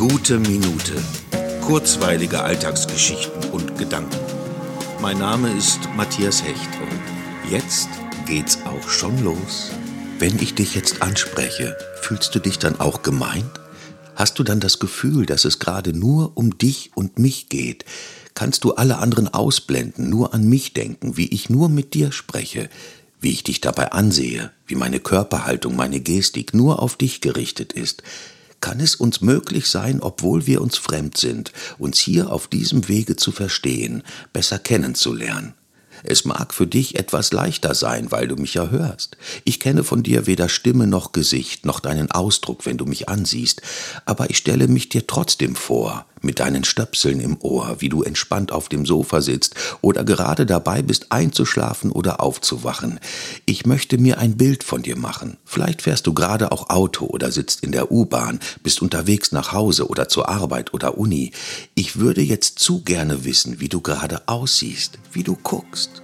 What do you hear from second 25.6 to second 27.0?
meine Gestik nur auf